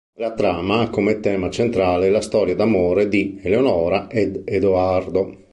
La 0.17 0.33
trama 0.33 0.79
ha 0.81 0.89
come 0.89 1.19
tema 1.19 1.51
centrale 1.51 2.09
la 2.09 2.21
storia 2.21 2.55
d'amore 2.55 3.07
di 3.07 3.37
Eleonora 3.39 4.09
ed 4.09 4.41
Edoardo. 4.45 5.37